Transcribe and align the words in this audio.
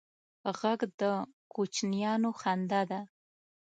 غږ 0.59 0.79
د 1.01 1.01
کوچنیانو 1.53 2.29
خندا 2.41 2.81
ده 2.89 2.99